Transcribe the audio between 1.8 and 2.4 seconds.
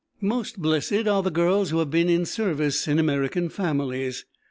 been in